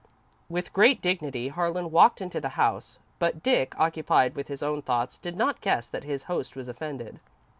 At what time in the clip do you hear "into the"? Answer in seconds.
2.21-2.49